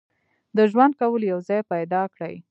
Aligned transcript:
د 0.57 0.59
ژوند 0.71 0.93
کولو 0.99 1.25
یو 1.31 1.39
ځای 1.47 1.61
پیدا 1.71 2.01
کړي. 2.13 2.35